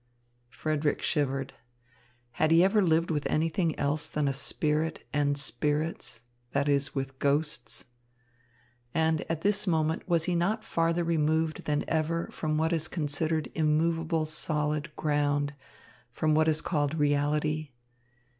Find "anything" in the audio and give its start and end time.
3.29-3.77